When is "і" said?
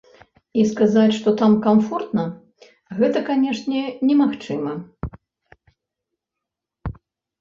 0.61-0.61